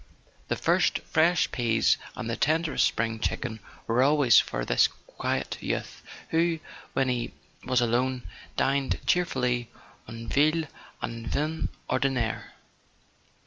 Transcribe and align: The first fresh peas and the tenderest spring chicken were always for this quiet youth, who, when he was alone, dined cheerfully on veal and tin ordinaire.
The 0.47 0.55
first 0.55 0.97
fresh 1.13 1.51
peas 1.51 1.97
and 2.15 2.27
the 2.27 2.35
tenderest 2.35 2.87
spring 2.87 3.19
chicken 3.19 3.59
were 3.85 4.01
always 4.01 4.39
for 4.39 4.65
this 4.65 4.87
quiet 4.87 5.59
youth, 5.61 6.01
who, 6.29 6.57
when 6.93 7.07
he 7.07 7.33
was 7.65 7.81
alone, 7.81 8.23
dined 8.57 8.99
cheerfully 9.05 9.69
on 10.07 10.27
veal 10.27 10.63
and 11.03 11.31
tin 11.31 11.69
ordinaire. 11.87 12.55